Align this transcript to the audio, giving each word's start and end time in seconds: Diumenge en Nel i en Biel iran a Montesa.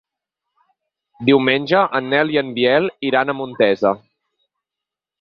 Diumenge 1.27 1.83
en 2.01 2.09
Nel 2.15 2.33
i 2.37 2.41
en 2.43 2.51
Biel 2.57 2.91
iran 3.13 3.31
a 3.31 3.39
Montesa. 3.45 3.97